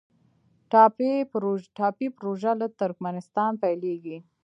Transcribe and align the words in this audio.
ټاپي 1.81 2.07
پروژه 2.19 2.51
له 2.61 2.67
ترکمنستان 2.79 3.51
پیلیږي 3.63 4.17